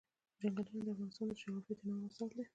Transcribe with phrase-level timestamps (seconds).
[0.39, 2.43] چنګلونه د افغانستان د جغرافیوي تنوع مثال دی.